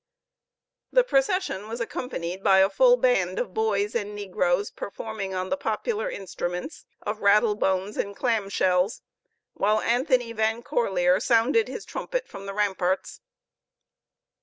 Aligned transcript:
The 0.91 1.03
procession 1.03 1.67
was 1.67 1.79
accompanied 1.79 2.43
by 2.43 2.57
a 2.61 2.71
full 2.71 2.97
band 2.97 3.37
of 3.37 3.53
boys 3.53 3.93
and 3.93 4.15
negroes, 4.15 4.71
performing 4.71 5.35
on 5.35 5.49
the 5.49 5.57
popular 5.57 6.09
instruments 6.09 6.87
of 7.03 7.19
rattle 7.21 7.53
bones 7.53 7.97
and 7.97 8.15
clam 8.15 8.49
shells, 8.49 9.03
while 9.53 9.79
Anthony 9.79 10.31
Van 10.33 10.63
Corlear 10.63 11.19
sounded 11.21 11.67
his 11.67 11.85
trumpet 11.85 12.27
from 12.27 12.47
the 12.47 12.53
ramparts. 12.55 13.21